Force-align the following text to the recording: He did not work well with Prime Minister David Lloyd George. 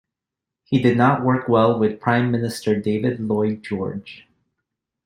He 0.63 0.81
did 0.81 0.97
not 0.97 1.23
work 1.23 1.47
well 1.47 1.77
with 1.77 1.99
Prime 1.99 2.31
Minister 2.31 2.75
David 2.75 3.19
Lloyd 3.19 3.61
George. 3.61 4.25